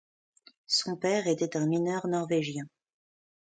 Son 0.65 0.97
père 0.97 1.27
était 1.27 1.55
un 1.55 1.67
mineur 1.67 2.07
norvégien. 2.07 2.63